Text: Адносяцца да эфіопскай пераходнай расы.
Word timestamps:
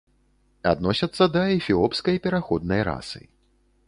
Адносяцца 0.69 1.27
да 1.35 1.43
эфіопскай 1.57 2.17
пераходнай 2.25 2.81
расы. 2.89 3.21